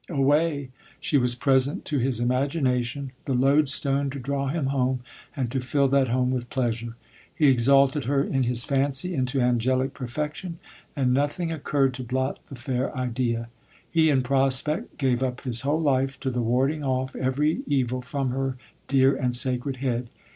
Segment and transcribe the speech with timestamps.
[0.09, 5.01] Away, she was present to his imagination, the loadstone to draw him home,
[5.35, 6.95] and to fill that home with pleasure.
[7.35, 10.57] He exalted her in his fancy into angelic perfection,
[10.95, 13.49] and nothing oc curred to blot the fair idea.
[13.91, 18.31] He in prospect gave up his whole life to the warding off every evil from
[18.31, 18.57] her
[18.87, 20.09] dear and sacred head.